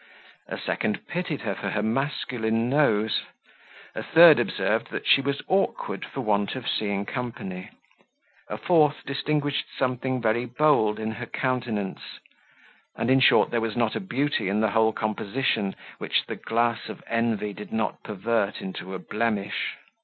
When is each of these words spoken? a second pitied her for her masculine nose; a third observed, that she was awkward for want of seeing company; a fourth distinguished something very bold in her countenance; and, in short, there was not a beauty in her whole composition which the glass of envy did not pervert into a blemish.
a 0.47 0.57
second 0.57 1.05
pitied 1.05 1.41
her 1.41 1.53
for 1.53 1.69
her 1.69 1.83
masculine 1.83 2.67
nose; 2.71 3.21
a 3.93 4.01
third 4.01 4.39
observed, 4.39 4.89
that 4.89 5.05
she 5.05 5.21
was 5.21 5.43
awkward 5.47 6.03
for 6.03 6.21
want 6.21 6.55
of 6.55 6.67
seeing 6.67 7.05
company; 7.05 7.69
a 8.47 8.57
fourth 8.57 9.05
distinguished 9.05 9.67
something 9.77 10.19
very 10.19 10.43
bold 10.43 10.99
in 10.99 11.11
her 11.11 11.27
countenance; 11.27 12.17
and, 12.95 13.11
in 13.11 13.19
short, 13.19 13.51
there 13.51 13.61
was 13.61 13.75
not 13.77 13.95
a 13.95 13.99
beauty 13.99 14.49
in 14.49 14.59
her 14.63 14.69
whole 14.69 14.91
composition 14.91 15.75
which 15.99 16.25
the 16.25 16.35
glass 16.35 16.89
of 16.89 17.03
envy 17.05 17.53
did 17.53 17.71
not 17.71 18.01
pervert 18.01 18.59
into 18.59 18.95
a 18.95 18.97
blemish. 18.97 19.75